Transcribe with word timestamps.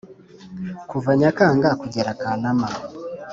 kuva 0.89 1.11
nyakanga 1.19 1.69
kugerakanama,. 1.79 2.67